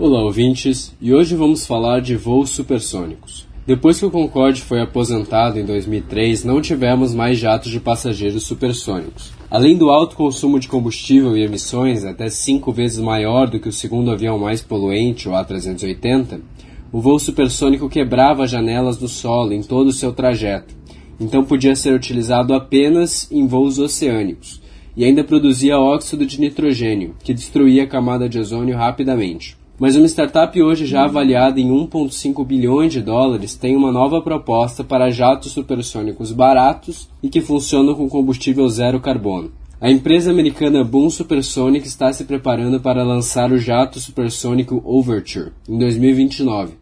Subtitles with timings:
[0.00, 3.48] Olá, ouvintes, e hoje vamos falar de voos supersônicos.
[3.66, 9.32] Depois que o Concorde foi aposentado em 2003, não tivemos mais jatos de passageiros supersônicos.
[9.50, 13.72] Além do alto consumo de combustível e emissões, até cinco vezes maior do que o
[13.72, 16.42] segundo avião mais poluente, o A380,
[16.92, 20.76] o voo supersônico quebrava as janelas do solo em todo o seu trajeto,
[21.18, 24.62] então podia ser utilizado apenas em voos oceânicos,
[24.96, 29.57] e ainda produzia óxido de nitrogênio, que destruía a camada de ozônio rapidamente.
[29.78, 34.82] Mas uma startup hoje já avaliada em 1,5 bilhões de dólares tem uma nova proposta
[34.82, 39.52] para jatos supersônicos baratos e que funcionam com combustível zero carbono.
[39.80, 45.78] A empresa americana Boom Supersonic está se preparando para lançar o jato supersônico Overture em
[45.78, 46.72] 2029,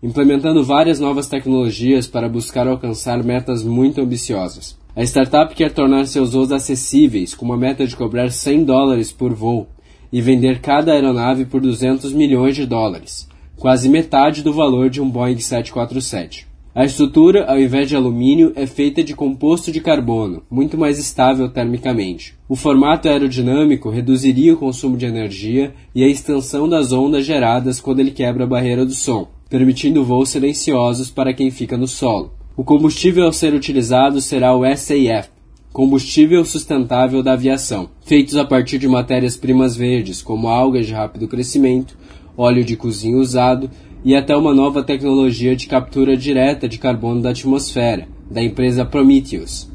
[0.00, 4.78] implementando várias novas tecnologias para buscar alcançar metas muito ambiciosas.
[4.94, 9.34] A startup quer tornar seus voos acessíveis, com uma meta de cobrar 100 dólares por
[9.34, 9.66] voo
[10.14, 15.10] e vender cada aeronave por 200 milhões de dólares, quase metade do valor de um
[15.10, 16.46] Boeing 747.
[16.72, 21.48] A estrutura, ao invés de alumínio, é feita de composto de carbono, muito mais estável
[21.48, 22.36] termicamente.
[22.48, 27.98] O formato aerodinâmico reduziria o consumo de energia e a extensão das ondas geradas quando
[27.98, 32.32] ele quebra a barreira do som, permitindo voos silenciosos para quem fica no solo.
[32.56, 35.33] O combustível a ser utilizado será o SAF,
[35.74, 41.98] combustível sustentável da aviação, feitos a partir de matérias-primas verdes, como algas de rápido crescimento,
[42.36, 43.68] óleo de cozinha usado
[44.04, 49.68] e até uma nova tecnologia de captura direta de carbono da atmosfera, da empresa Prometheus,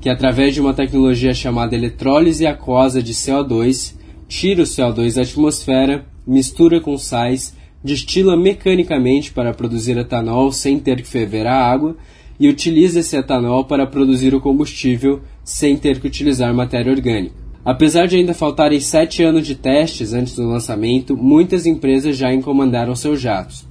[0.00, 3.94] que através de uma tecnologia chamada eletrólise aquosa de CO2,
[4.26, 11.02] tira o CO2 da atmosfera, mistura com sais, destila mecanicamente para produzir etanol sem ter
[11.02, 11.94] que ferver a água
[12.38, 17.42] e utiliza esse etanol para produzir o combustível sem ter que utilizar matéria orgânica.
[17.64, 22.94] Apesar de ainda faltarem sete anos de testes antes do lançamento, muitas empresas já encomendaram
[22.96, 23.64] seus jatos.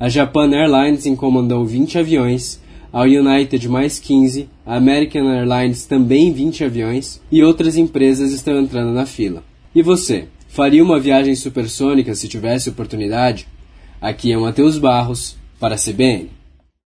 [0.00, 2.60] A Japan Airlines encomendou 20 aviões,
[2.92, 8.92] a United mais 15, a American Airlines também 20 aviões e outras empresas estão entrando
[8.92, 9.44] na fila.
[9.74, 13.46] E você, faria uma viagem supersônica se tivesse oportunidade?
[14.00, 16.35] Aqui é Matheus Barros, para a CBN.